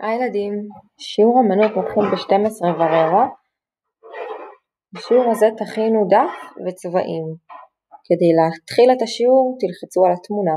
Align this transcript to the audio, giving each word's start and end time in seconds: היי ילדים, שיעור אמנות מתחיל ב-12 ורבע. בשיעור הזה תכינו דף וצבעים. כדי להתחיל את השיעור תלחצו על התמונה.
היי 0.00 0.16
ילדים, 0.16 0.52
שיעור 0.98 1.40
אמנות 1.40 1.70
מתחיל 1.76 2.04
ב-12 2.10 2.64
ורבע. 2.78 3.26
בשיעור 4.92 5.30
הזה 5.30 5.46
תכינו 5.56 6.06
דף 6.10 6.34
וצבעים. 6.66 7.26
כדי 8.06 8.32
להתחיל 8.38 8.88
את 8.92 9.02
השיעור 9.02 9.56
תלחצו 9.60 10.06
על 10.06 10.12
התמונה. 10.12 10.56